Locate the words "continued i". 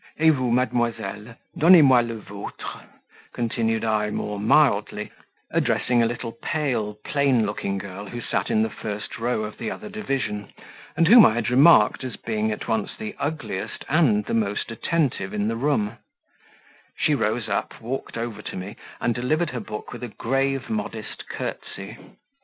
3.33-4.09